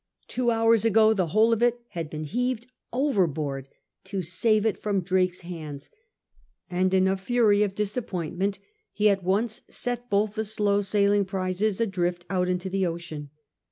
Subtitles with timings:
[0.27, 3.67] Two hours ago the whole of it had been heaved overboard
[4.05, 5.91] to save it from Drake's hands,
[6.71, 8.57] and in a fury of disappointment
[8.91, 13.29] he at once set both the slow sailing prizes adrift out into the ocean.